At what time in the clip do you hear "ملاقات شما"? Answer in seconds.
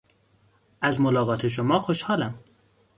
1.01-1.79